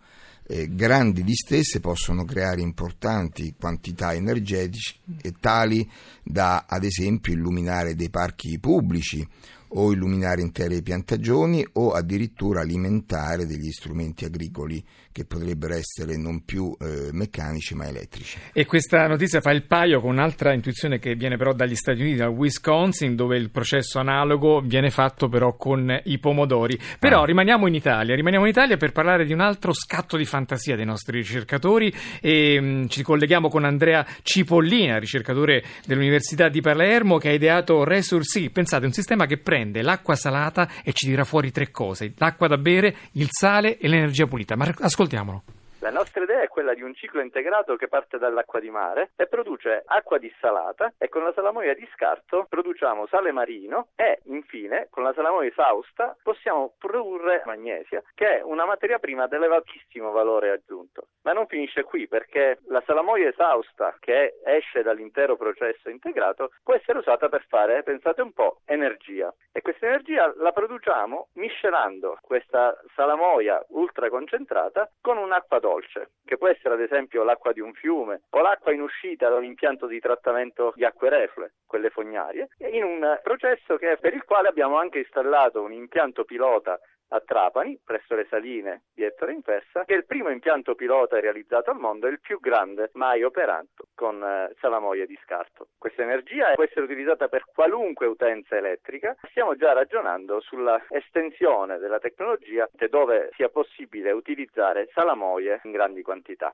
eh, 0.47 0.73
grandi 0.73 1.23
distese 1.23 1.79
possono 1.79 2.23
creare 2.25 2.61
importanti 2.61 3.55
quantità 3.57 4.13
energetiche 4.13 5.33
tali 5.39 5.89
da, 6.23 6.65
ad 6.67 6.83
esempio, 6.83 7.33
illuminare 7.33 7.95
dei 7.95 8.09
parchi 8.09 8.59
pubblici 8.59 9.27
o 9.75 9.91
illuminare 9.91 10.41
intere 10.41 10.81
piantagioni 10.81 11.65
o 11.73 11.91
addirittura 11.91 12.61
alimentare 12.61 13.45
degli 13.45 13.71
strumenti 13.71 14.25
agricoli 14.25 14.83
che 15.11 15.23
potrebbero 15.23 15.73
essere 15.73 16.17
non 16.17 16.43
più 16.43 16.75
eh, 16.77 17.09
meccanici 17.13 17.73
ma 17.73 17.87
elettrici. 17.87 18.37
E 18.51 18.65
questa 18.65 19.07
notizia 19.07 19.39
fa 19.39 19.51
il 19.51 19.63
paio 19.63 20.01
con 20.01 20.11
un'altra 20.11 20.53
intuizione 20.53 20.99
che 20.99 21.15
viene 21.15 21.37
però 21.37 21.53
dagli 21.53 21.75
Stati 21.75 22.01
Uniti, 22.01 22.17
dal 22.17 22.29
Wisconsin, 22.29 23.15
dove 23.15 23.37
il 23.37 23.49
processo 23.49 23.99
analogo 23.99 24.59
viene 24.59 24.89
fatto 24.89 25.29
però 25.29 25.55
con 25.55 26.01
i 26.03 26.19
pomodori. 26.19 26.77
Però 26.99 27.21
ah. 27.21 27.25
rimaniamo 27.25 27.67
in 27.67 27.75
Italia, 27.75 28.13
rimaniamo 28.13 28.45
in 28.45 28.51
Italia 28.51 28.75
per 28.75 28.91
parlare 28.91 29.25
di 29.25 29.31
un 29.31 29.39
altro 29.39 29.71
scatto 29.71 30.17
di 30.17 30.25
fantasia 30.25 30.75
dei 30.75 30.85
nostri 30.85 31.17
ricercatori 31.17 31.93
e 32.19 32.59
mh, 32.59 32.65
mm, 32.65 32.85
ci 32.87 33.01
colleghiamo 33.01 33.47
con 33.47 33.63
Andrea 33.63 34.05
Cipollina, 34.21 34.99
ricercatore 34.99 35.63
dell'Università 35.85 36.49
di 36.49 36.59
Palermo 36.59 37.17
che 37.17 37.29
ha 37.29 37.33
ideato 37.33 37.85
Resursi. 37.85 38.49
Pensate, 38.49 38.85
un 38.85 38.91
sistema 38.91 39.25
che 39.25 39.37
prende 39.37 39.64
l'acqua 39.81 40.15
salata 40.15 40.67
e 40.83 40.91
ci 40.93 41.07
dirà 41.07 41.23
fuori 41.23 41.51
tre 41.51 41.71
cose, 41.71 42.13
l'acqua 42.17 42.47
da 42.47 42.57
bere, 42.57 42.95
il 43.13 43.27
sale 43.29 43.77
e 43.77 43.87
l'energia 43.87 44.27
pulita. 44.27 44.55
Ma 44.55 44.65
ascoltiamo 44.65 45.05
ascoltiamolo. 45.05 45.43
La 45.79 45.91
nostra 45.91 46.23
idea 46.23 46.41
è 46.41 46.47
quella 46.47 46.73
di 46.73 46.81
un 46.81 46.95
ciclo 46.95 47.21
integrato 47.21 47.75
che 47.75 47.87
parte 47.87 48.17
dall'acqua 48.17 48.59
di 48.59 48.71
mare 48.71 49.11
e 49.15 49.27
produce 49.27 49.83
acqua 49.85 50.17
dissalata 50.17 50.93
e 50.97 51.09
con 51.09 51.23
la 51.23 51.31
salamoia 51.31 51.75
di 51.75 51.87
scarto 51.93 52.47
produciamo 52.49 53.05
sale 53.05 53.31
marino 53.31 53.89
e 53.95 54.19
infine 54.23 54.87
con 54.89 55.03
la 55.03 55.13
salamoia 55.13 55.47
esausta 55.47 56.17
possiamo 56.23 56.73
produrre 56.79 57.43
magnesia 57.45 58.01
che 58.15 58.39
è 58.39 58.41
una 58.41 58.65
materia 58.65 58.97
prima 58.97 59.27
di 59.27 59.35
elevatissimo 59.35 60.09
valore 60.09 60.49
aggiunto. 60.49 61.05
Ma 61.25 61.33
non 61.33 61.47
finisce 61.47 61.83
qui 61.83 62.07
perché 62.07 62.59
la 62.67 62.83
salamoia 62.85 63.29
esausta 63.29 63.97
che 63.99 64.35
esce 64.45 64.83
dall'intero 64.83 65.35
processo 65.35 65.89
integrato 65.89 66.51
può 66.63 66.75
essere 66.75 66.99
usata 66.99 67.29
per 67.29 67.43
fare, 67.47 67.81
pensate 67.81 68.21
un 68.21 68.31
po', 68.31 68.61
energia. 68.65 69.33
E 69.51 69.61
questa 69.61 69.87
energia 69.87 70.31
la 70.37 70.51
produciamo 70.51 71.29
miscelando 71.33 72.19
questa 72.21 72.79
salamoia 72.93 73.63
ultra 73.69 74.07
concentrata 74.09 74.87
con 75.01 75.17
un'acqua 75.17 75.57
dolce 75.57 76.11
che 76.25 76.37
può 76.37 76.47
essere 76.47 76.75
ad 76.75 76.81
esempio 76.81 77.23
l'acqua 77.23 77.53
di 77.53 77.59
un 77.59 77.73
fiume 77.73 78.21
o 78.29 78.41
l'acqua 78.41 78.71
in 78.71 78.81
uscita 78.81 79.27
da 79.27 79.35
un 79.35 79.45
impianto 79.45 79.87
di 79.87 79.99
trattamento 79.99 80.73
di 80.75 80.85
acque 80.85 81.09
reflue, 81.09 81.53
quelle 81.65 81.89
fognarie, 81.89 82.49
in 82.71 82.83
un 82.83 83.19
processo 83.23 83.77
che, 83.77 83.97
per 83.99 84.13
il 84.13 84.23
quale 84.25 84.47
abbiamo 84.47 84.77
anche 84.77 84.99
installato 84.99 85.63
un 85.63 85.73
impianto 85.73 86.23
pilota 86.23 86.79
a 87.09 87.19
Trapani, 87.19 87.79
presso 87.83 88.15
le 88.15 88.25
saline 88.29 88.83
di 88.93 89.03
Ettore 89.03 89.33
in 89.33 89.41
Fessa, 89.41 89.85
che 89.85 89.93
è 89.93 89.97
il 89.97 90.05
primo 90.05 90.29
impianto 90.29 90.75
pilota 90.75 91.19
realizzato 91.19 91.71
al 91.71 91.77
mondo 91.77 92.07
e 92.07 92.11
il 92.11 92.19
più 92.19 92.39
grande 92.39 92.89
mai 92.93 93.23
operato 93.23 93.87
con 93.93 94.23
eh, 94.23 94.55
salamoie 94.59 95.05
di 95.05 95.17
scarto. 95.23 95.67
Questa 95.77 96.01
energia 96.01 96.53
può 96.53 96.63
essere 96.63 96.85
utilizzata 96.85 97.27
per 97.27 97.45
qualunque 97.45 98.07
utenza 98.07 98.55
elettrica. 98.55 99.15
Stiamo 99.29 99.55
già 99.55 99.73
ragionando 99.73 100.39
sulla 100.41 100.81
estensione 100.89 101.77
della 101.77 101.99
tecnologia 101.99 102.67
dove 102.89 103.29
sia 103.35 103.49
possibile 103.49 104.11
utilizzare 104.11 104.89
salamoie 104.93 105.61
in 105.63 105.71
grandi 105.71 106.01
quantità. 106.01 106.53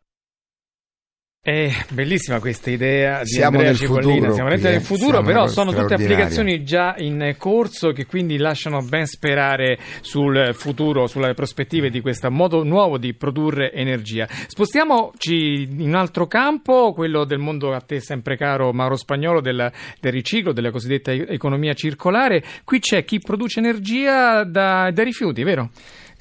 È 1.43 1.71
bellissima 1.89 2.39
questa 2.39 2.69
idea 2.69 3.23
di 3.23 3.29
siamo 3.29 3.57
Andrea 3.57 3.71
nel 3.71 3.79
Cipollina, 3.79 4.13
futuro, 4.13 4.33
siamo 4.33 4.49
nel 4.49 4.81
futuro, 4.81 5.21
eh? 5.21 5.23
però 5.23 5.47
sono 5.47 5.73
tutte 5.73 5.95
applicazioni 5.95 6.63
già 6.63 6.93
in 6.99 7.33
corso 7.39 7.93
che 7.93 8.05
quindi 8.05 8.37
lasciano 8.37 8.83
ben 8.83 9.07
sperare 9.07 9.79
sul 10.01 10.51
futuro, 10.53 11.07
sulle 11.07 11.33
prospettive 11.33 11.89
di 11.89 11.99
questo 11.99 12.29
modo 12.29 12.63
nuovo 12.63 12.99
di 12.99 13.15
produrre 13.15 13.73
energia. 13.73 14.27
Spostiamoci 14.29 15.63
in 15.63 15.87
un 15.87 15.95
altro 15.95 16.27
campo, 16.27 16.93
quello 16.93 17.25
del 17.25 17.39
mondo 17.39 17.73
a 17.73 17.81
te 17.81 18.01
sempre 18.01 18.37
caro 18.37 18.71
Mauro 18.71 18.95
Spagnolo, 18.95 19.41
del, 19.41 19.71
del 19.99 20.11
riciclo, 20.11 20.53
della 20.53 20.69
cosiddetta 20.69 21.11
economia 21.11 21.73
circolare. 21.73 22.43
Qui 22.63 22.77
c'è 22.77 23.03
chi 23.03 23.17
produce 23.17 23.57
energia 23.57 24.43
da, 24.43 24.91
da 24.91 25.01
rifiuti, 25.01 25.41
vero? 25.41 25.71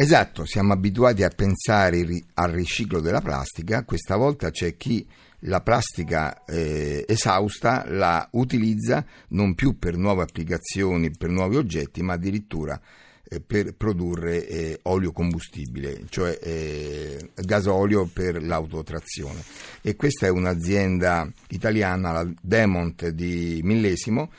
Esatto, 0.03 0.47
siamo 0.47 0.73
abituati 0.73 1.25
a 1.25 1.29
pensare 1.29 2.03
al 2.33 2.53
riciclo 2.53 3.01
della 3.01 3.21
plastica, 3.21 3.85
questa 3.85 4.17
volta 4.17 4.51
c'è 4.51 4.75
chi 4.79 5.07
la 5.41 5.61
plastica 5.61 6.43
eh, 6.45 7.05
esausta 7.07 7.85
la 7.87 8.27
utilizza 8.33 9.05
non 9.29 9.55
più 9.55 9.79
per 9.79 9.99
nuove 9.99 10.23
applicazioni, 10.23 11.11
per 11.11 11.29
nuovi 11.29 11.57
oggetti, 11.57 12.01
ma 12.01 12.15
addirittura 12.15 12.81
eh, 13.29 13.43
per 13.43 13.75
produrre 13.75 14.47
eh, 14.47 14.79
olio 14.85 15.13
combustibile, 15.13 16.05
cioè 16.09 16.39
eh, 16.41 17.33
gasolio 17.35 18.07
per 18.11 18.43
l'autotrazione. 18.43 19.43
E 19.83 19.97
questa 19.97 20.25
è 20.25 20.31
un'azienda 20.31 21.31
italiana, 21.49 22.13
la 22.13 22.33
Demont 22.41 23.07
di 23.09 23.61
Millesimo, 23.63 24.31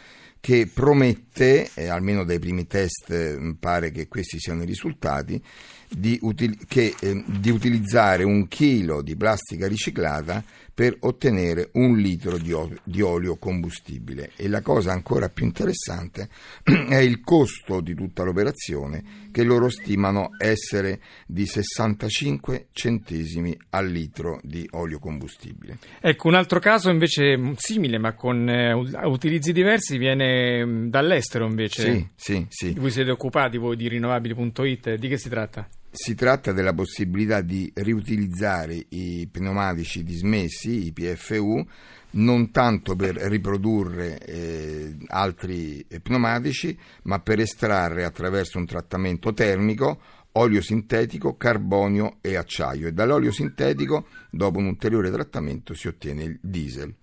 che 0.41 0.67
promette, 0.74 1.69
eh, 1.75 1.88
almeno 1.88 2.25
dai 2.25 2.39
primi 2.39 2.65
test 2.65 3.12
eh, 3.12 3.55
pare 3.60 3.91
che 3.91 4.07
questi 4.07 4.39
siano 4.39 4.63
i 4.63 4.65
risultati, 4.65 5.41
di, 5.88 6.17
util- 6.24 6.65
che, 6.67 6.95
eh, 7.00 7.24
di 7.27 7.51
utilizzare 7.51 8.24
un 8.24 8.48
chilo 8.48 9.03
di 9.03 9.15
plastica 9.15 9.67
riciclata 9.67 10.43
per 10.73 10.95
ottenere 11.01 11.69
un 11.73 11.97
litro 11.97 12.37
di, 12.37 13.01
olio 13.01 13.37
combustibile. 13.37 14.31
E 14.35 14.47
la 14.47 14.61
cosa 14.61 14.91
ancora 14.91 15.29
più 15.29 15.45
interessante 15.45 16.29
è 16.63 16.95
il 16.95 17.21
costo 17.21 17.81
di 17.81 17.93
tutta 17.93 18.23
l'operazione, 18.23 19.29
che 19.31 19.43
loro 19.43 19.69
stimano 19.69 20.31
essere 20.37 21.01
di 21.25 21.45
65 21.45 22.67
centesimi 22.71 23.57
al 23.71 23.87
litro 23.87 24.39
di 24.43 24.67
olio 24.71 24.99
combustibile. 24.99 25.77
Ecco, 25.99 26.27
un 26.27 26.35
altro 26.35 26.59
caso 26.59 26.89
invece 26.89 27.39
simile, 27.55 27.97
ma 27.97 28.13
con 28.13 28.49
eh, 28.49 28.73
utilizzi 28.73 29.51
diversi, 29.51 29.97
viene 29.97 30.65
mm, 30.65 30.87
dall'estero 30.87 31.45
invece. 31.45 31.91
Sì, 31.91 32.07
sì, 32.15 32.45
sì. 32.49 32.73
Voi 32.73 32.91
siete 32.91 33.11
occupati 33.11 33.57
voi 33.57 33.75
di 33.75 33.87
rinnovabili.it, 33.87 34.95
di 34.95 35.07
che 35.07 35.17
si 35.17 35.29
tratta? 35.29 35.67
Si 35.93 36.15
tratta 36.15 36.53
della 36.53 36.74
possibilità 36.74 37.41
di 37.41 37.69
riutilizzare 37.75 38.86
i 38.89 39.27
pneumatici 39.29 40.05
dismessi, 40.05 40.86
i 40.86 40.93
PFU, 40.93 41.65
non 42.12 42.50
tanto 42.51 42.95
per 42.95 43.15
riprodurre 43.15 44.17
eh, 44.19 44.95
altri 45.07 45.86
pneumatici, 46.01 46.77
ma 47.03 47.19
per 47.19 47.41
estrarre 47.41 48.05
attraverso 48.05 48.57
un 48.57 48.65
trattamento 48.65 49.33
termico 49.33 50.00
olio 50.33 50.62
sintetico, 50.62 51.36
carbonio 51.36 52.19
e 52.21 52.38
acciaio 52.38 52.88
e 52.88 52.93
dall'olio 52.93 53.33
sintetico, 53.33 54.07
dopo 54.29 54.60
un 54.60 54.67
ulteriore 54.67 55.12
trattamento, 55.12 55.74
si 55.74 55.89
ottiene 55.89 56.24
il 56.24 56.39
diesel. 56.41 56.93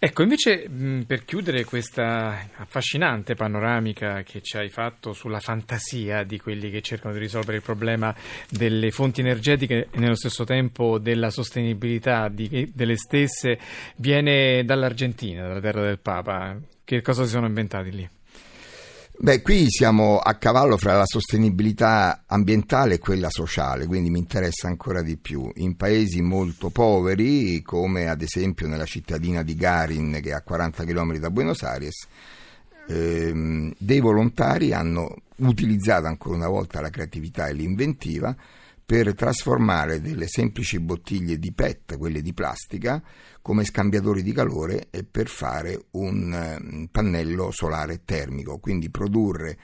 Ecco, 0.00 0.22
invece 0.22 0.68
per 1.06 1.24
chiudere 1.24 1.64
questa 1.64 2.48
affascinante 2.56 3.34
panoramica 3.34 4.22
che 4.22 4.40
ci 4.42 4.56
hai 4.56 4.68
fatto 4.68 5.12
sulla 5.12 5.40
fantasia 5.40 6.22
di 6.22 6.38
quelli 6.38 6.70
che 6.70 6.82
cercano 6.82 7.14
di 7.14 7.18
risolvere 7.18 7.56
il 7.56 7.62
problema 7.62 8.14
delle 8.48 8.90
fonti 8.92 9.20
energetiche 9.20 9.88
e 9.90 9.98
nello 9.98 10.14
stesso 10.14 10.44
tempo 10.44 10.98
della 10.98 11.30
sostenibilità 11.30 12.28
di, 12.28 12.70
delle 12.72 12.96
stesse, 12.96 13.58
viene 13.96 14.64
dall'Argentina, 14.64 15.46
dalla 15.46 15.60
terra 15.60 15.82
del 15.82 15.98
Papa. 15.98 16.56
Che 16.84 17.02
cosa 17.02 17.24
si 17.24 17.30
sono 17.30 17.46
inventati 17.46 17.90
lì? 17.90 18.08
Beh, 19.20 19.42
qui 19.42 19.66
siamo 19.68 20.18
a 20.18 20.34
cavallo 20.34 20.76
fra 20.76 20.96
la 20.96 21.04
sostenibilità 21.04 22.22
ambientale 22.26 22.94
e 22.94 22.98
quella 23.00 23.30
sociale, 23.30 23.84
quindi 23.86 24.10
mi 24.10 24.20
interessa 24.20 24.68
ancora 24.68 25.02
di 25.02 25.16
più. 25.16 25.50
In 25.56 25.74
paesi 25.74 26.22
molto 26.22 26.70
poveri, 26.70 27.60
come 27.62 28.08
ad 28.08 28.22
esempio 28.22 28.68
nella 28.68 28.84
cittadina 28.84 29.42
di 29.42 29.56
Garin, 29.56 30.20
che 30.22 30.30
è 30.30 30.34
a 30.34 30.42
40 30.42 30.84
km 30.84 31.16
da 31.16 31.30
Buenos 31.30 31.64
Aires, 31.64 32.06
ehm, 32.86 33.74
dei 33.76 33.98
volontari 33.98 34.72
hanno 34.72 35.12
utilizzato 35.38 36.06
ancora 36.06 36.36
una 36.36 36.48
volta 36.48 36.80
la 36.80 36.90
creatività 36.90 37.48
e 37.48 37.54
l'inventiva 37.54 38.36
per 38.88 39.14
trasformare 39.14 40.00
delle 40.00 40.26
semplici 40.26 40.80
bottiglie 40.80 41.38
di 41.38 41.52
PET, 41.52 41.98
quelle 41.98 42.22
di 42.22 42.32
plastica, 42.32 43.02
come 43.42 43.64
scambiatori 43.64 44.22
di 44.22 44.32
calore 44.32 44.86
e 44.88 45.04
per 45.04 45.28
fare 45.28 45.88
un 45.90 46.32
eh, 46.32 46.88
pannello 46.90 47.50
solare 47.50 48.00
termico, 48.06 48.56
quindi 48.56 48.88
produrre 48.88 49.58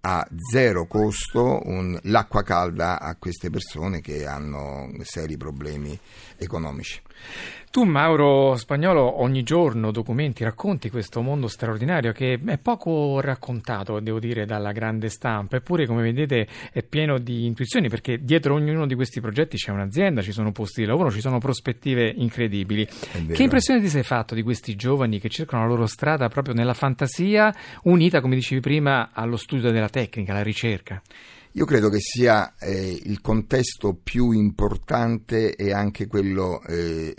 a 0.00 0.26
zero 0.50 0.88
costo 0.88 1.60
un, 1.66 1.96
l'acqua 2.02 2.42
calda 2.42 2.98
a 2.98 3.14
queste 3.14 3.48
persone 3.48 4.00
che 4.00 4.26
hanno 4.26 4.90
seri 5.02 5.36
problemi 5.36 5.96
economici. 6.36 7.00
Tu, 7.74 7.82
Mauro 7.82 8.54
Spagnolo, 8.54 9.20
ogni 9.20 9.42
giorno 9.42 9.90
documenti, 9.90 10.44
racconti 10.44 10.90
questo 10.90 11.22
mondo 11.22 11.48
straordinario 11.48 12.12
che 12.12 12.38
è 12.46 12.56
poco 12.56 13.20
raccontato, 13.20 13.98
devo 13.98 14.20
dire, 14.20 14.46
dalla 14.46 14.70
grande 14.70 15.08
stampa, 15.08 15.56
eppure, 15.56 15.84
come 15.84 16.02
vedete, 16.02 16.46
è 16.70 16.84
pieno 16.84 17.18
di 17.18 17.46
intuizioni 17.46 17.88
perché 17.88 18.22
dietro 18.22 18.54
ognuno 18.54 18.86
di 18.86 18.94
questi 18.94 19.20
progetti 19.20 19.56
c'è 19.56 19.72
un'azienda, 19.72 20.22
ci 20.22 20.30
sono 20.30 20.52
posti 20.52 20.82
di 20.82 20.86
lavoro, 20.86 21.10
ci 21.10 21.20
sono 21.20 21.38
prospettive 21.38 22.12
incredibili. 22.14 22.86
Che 22.86 23.42
impressione 23.42 23.80
ti 23.80 23.88
sei 23.88 24.04
fatto 24.04 24.36
di 24.36 24.42
questi 24.44 24.76
giovani 24.76 25.18
che 25.18 25.28
cercano 25.28 25.64
la 25.64 25.68
loro 25.68 25.86
strada 25.86 26.28
proprio 26.28 26.54
nella 26.54 26.74
fantasia, 26.74 27.52
unita, 27.82 28.20
come 28.20 28.36
dicevi 28.36 28.60
prima, 28.60 29.10
allo 29.12 29.36
studio 29.36 29.72
della 29.72 29.88
tecnica, 29.88 30.30
alla 30.30 30.44
ricerca? 30.44 31.02
Io 31.56 31.66
credo 31.66 31.88
che 31.88 32.00
sia 32.00 32.56
eh, 32.58 33.00
il 33.04 33.20
contesto 33.20 33.94
più 33.94 34.32
importante 34.32 35.54
e 35.54 35.72
anche 35.72 36.08
quello 36.08 36.60
eh, 36.64 37.14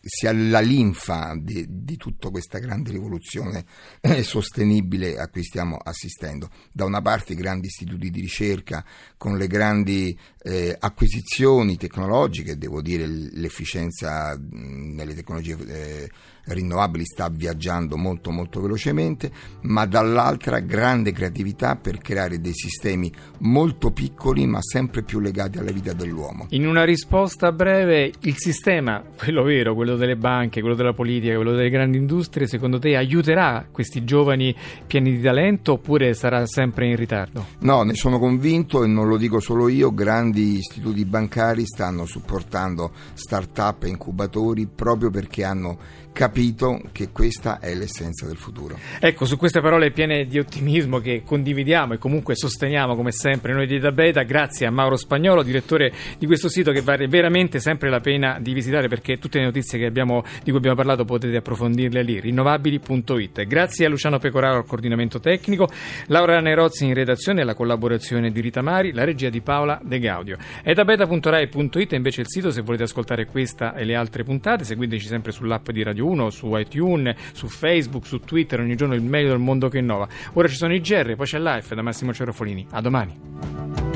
sia 0.00 0.32
la 0.32 0.58
linfa 0.58 1.36
di, 1.38 1.64
di, 1.68 1.96
tutta 1.96 2.30
questa 2.30 2.58
grande 2.58 2.90
rivoluzione 2.90 3.64
eh, 4.00 4.24
sostenibile 4.24 5.16
a 5.16 5.28
cui 5.28 5.44
stiamo 5.44 5.76
assistendo. 5.76 6.50
Da 6.72 6.86
una 6.86 7.02
parte 7.02 7.34
i 7.34 7.36
grandi 7.36 7.66
istituti 7.66 8.10
di 8.10 8.20
ricerca 8.20 8.84
con 9.16 9.36
le 9.36 9.46
grandi 9.46 10.18
eh, 10.42 10.74
acquisizioni 10.76 11.76
tecnologiche, 11.76 12.58
devo 12.58 12.82
dire 12.82 13.06
l'efficienza 13.06 14.36
mh, 14.36 14.94
nelle 14.94 15.14
tecnologie 15.14 15.56
eh, 15.66 16.10
rinnovabili 16.48 17.04
sta 17.04 17.28
viaggiando 17.28 17.96
molto 17.96 18.30
molto 18.30 18.60
velocemente, 18.60 19.30
ma 19.62 19.86
dall'altra 19.86 20.60
grande 20.60 21.12
creatività 21.12 21.76
per 21.76 21.98
creare 21.98 22.40
dei 22.40 22.54
sistemi 22.54 23.12
molto 23.38 23.90
piccoli 23.90 24.46
ma 24.46 24.58
sempre 24.60 25.02
più 25.02 25.20
legati 25.20 25.58
alla 25.58 25.70
vita 25.70 25.92
dell'uomo. 25.92 26.46
In 26.50 26.66
una 26.66 26.84
risposta 26.84 27.52
breve, 27.52 28.12
il 28.20 28.36
sistema, 28.36 29.02
quello 29.16 29.42
vero, 29.42 29.74
quello 29.74 29.96
delle 29.96 30.16
banche, 30.16 30.60
quello 30.60 30.74
della 30.76 30.92
politica, 30.92 31.34
quello 31.34 31.52
delle 31.52 31.70
grandi 31.70 31.96
industrie, 31.98 32.46
secondo 32.46 32.78
te 32.78 32.96
aiuterà 32.96 33.66
questi 33.70 34.04
giovani 34.04 34.54
pieni 34.86 35.16
di 35.16 35.22
talento 35.22 35.72
oppure 35.72 36.14
sarà 36.14 36.46
sempre 36.46 36.86
in 36.86 36.96
ritardo? 36.96 37.46
No, 37.60 37.82
ne 37.82 37.94
sono 37.94 38.18
convinto 38.18 38.84
e 38.84 38.86
non 38.86 39.08
lo 39.08 39.16
dico 39.16 39.40
solo 39.40 39.68
io, 39.68 39.92
grandi 39.92 40.58
istituti 40.58 41.04
bancari 41.04 41.64
stanno 41.64 42.04
supportando 42.04 42.92
start-up 43.14 43.84
e 43.84 43.88
incubatori 43.88 44.66
proprio 44.66 45.10
perché 45.10 45.44
hanno 45.44 45.78
capito 46.12 46.80
che 46.92 47.10
questa 47.10 47.58
è 47.58 47.74
l'essenza 47.74 48.26
del 48.26 48.36
futuro. 48.36 48.78
Ecco, 49.00 49.24
su 49.24 49.36
queste 49.36 49.60
parole 49.60 49.90
piene 49.90 50.26
di 50.26 50.38
ottimismo 50.38 50.98
che 50.98 51.22
condividiamo 51.24 51.94
e 51.94 51.98
comunque 51.98 52.34
sosteniamo 52.34 52.96
come 52.96 53.12
sempre 53.12 53.52
noi 53.52 53.66
di 53.66 53.78
Da 53.78 53.90
grazie 53.90 54.66
a 54.66 54.70
Mauro 54.70 54.96
Spagnolo, 54.96 55.42
direttore 55.42 55.92
di 56.18 56.26
questo 56.26 56.48
sito 56.48 56.72
che 56.72 56.82
vale 56.82 57.08
veramente 57.08 57.58
sempre 57.60 57.90
la 57.90 58.00
pena 58.00 58.38
di 58.40 58.52
visitare 58.52 58.88
perché 58.88 59.18
tutte 59.18 59.38
le 59.38 59.44
notizie 59.44 59.84
abbiamo, 59.86 60.22
di 60.42 60.50
cui 60.50 60.58
abbiamo 60.58 60.76
parlato 60.76 61.04
potete 61.04 61.36
approfondirle 61.36 62.02
lì, 62.02 62.20
rinnovabili.it. 62.20 63.46
Grazie 63.46 63.86
a 63.86 63.88
Luciano 63.88 64.18
Pecoraro 64.18 64.58
al 64.58 64.66
coordinamento 64.66 65.20
tecnico, 65.20 65.68
Laura 66.06 66.40
Nerozzi 66.40 66.84
in 66.84 66.94
redazione 66.94 67.42
e 67.42 67.44
la 67.44 67.54
collaborazione 67.54 68.30
di 68.30 68.40
Rita 68.40 68.62
Mari, 68.62 68.92
la 68.92 69.04
regia 69.04 69.28
di 69.28 69.40
Paola 69.40 69.80
De 69.82 69.98
Gaudio. 69.98 70.36
È 70.62 70.72
da 70.72 70.84
beta.rai.it 70.84 71.92
invece 71.92 72.20
il 72.20 72.28
sito 72.28 72.50
se 72.50 72.62
volete 72.62 72.84
ascoltare 72.84 73.26
questa 73.26 73.74
e 73.74 73.84
le 73.84 73.94
altre 73.94 74.24
puntate, 74.24 74.64
seguiteci 74.64 75.06
sempre 75.06 75.32
sull'app 75.32 75.70
di 75.70 75.82
Radio 75.82 75.97
1, 76.00 76.30
su 76.30 76.56
iTunes, 76.56 77.16
su 77.32 77.48
Facebook, 77.48 78.06
su 78.06 78.20
Twitter, 78.20 78.60
ogni 78.60 78.76
giorno 78.76 78.94
il 78.94 79.02
meglio 79.02 79.30
del 79.30 79.38
mondo 79.38 79.68
che 79.68 79.78
innova. 79.78 80.08
Ora 80.34 80.48
ci 80.48 80.56
sono 80.56 80.74
i 80.74 80.80
GR, 80.80 81.14
poi 81.16 81.26
c'è 81.26 81.38
Life 81.38 81.74
da 81.74 81.82
Massimo 81.82 82.12
Cerofolini. 82.12 82.66
A 82.70 82.80
domani. 82.80 83.87